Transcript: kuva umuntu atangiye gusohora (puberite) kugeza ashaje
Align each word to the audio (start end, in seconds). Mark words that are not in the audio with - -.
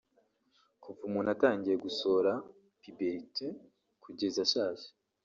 kuva 0.81 1.01
umuntu 1.09 1.29
atangiye 1.35 1.75
gusohora 1.85 2.33
(puberite) 2.81 3.45
kugeza 4.03 4.39
ashaje 4.45 4.87